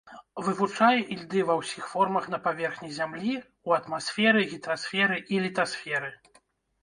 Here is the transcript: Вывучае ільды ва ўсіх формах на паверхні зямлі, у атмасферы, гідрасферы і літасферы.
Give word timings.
Вывучае 0.45 1.01
ільды 1.15 1.41
ва 1.49 1.55
ўсіх 1.59 1.83
формах 1.91 2.25
на 2.35 2.39
паверхні 2.47 2.89
зямлі, 2.95 3.33
у 3.71 3.75
атмасферы, 3.79 4.41
гідрасферы 4.53 5.17
і 5.35 5.45
літасферы. 5.47 6.11